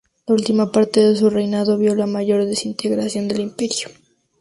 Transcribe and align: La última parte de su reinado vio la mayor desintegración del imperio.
La 0.25 0.33
última 0.33 0.71
parte 0.71 0.99
de 1.07 1.15
su 1.15 1.29
reinado 1.29 1.77
vio 1.77 1.93
la 1.93 2.07
mayor 2.07 2.43
desintegración 2.45 3.27
del 3.27 3.41
imperio. 3.41 3.89